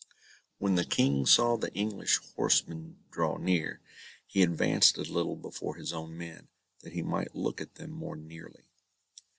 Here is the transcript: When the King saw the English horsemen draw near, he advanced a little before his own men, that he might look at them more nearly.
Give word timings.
When 0.57 0.73
the 0.73 0.83
King 0.83 1.27
saw 1.27 1.57
the 1.57 1.71
English 1.75 2.17
horsemen 2.35 2.97
draw 3.11 3.37
near, 3.37 3.81
he 4.25 4.41
advanced 4.41 4.97
a 4.97 5.01
little 5.03 5.35
before 5.35 5.75
his 5.75 5.93
own 5.93 6.17
men, 6.17 6.47
that 6.79 6.93
he 6.93 7.03
might 7.03 7.35
look 7.35 7.61
at 7.61 7.75
them 7.75 7.91
more 7.91 8.15
nearly. 8.15 8.63